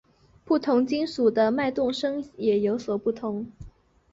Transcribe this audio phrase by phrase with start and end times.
[0.43, 3.45] 不同金属的脉动声也有所不同。